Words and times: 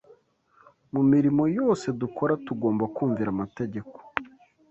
Mu 0.93 1.01
mirimo 1.11 1.43
yose 1.57 1.85
dukora 2.01 2.33
tugomba 2.45 2.83
kumvira 2.95 3.29
amategeko 3.35 3.95